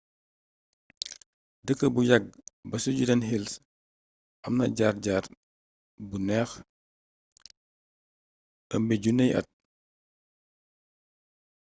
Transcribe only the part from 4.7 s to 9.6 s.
jaar jaar bu neex ëmby junney at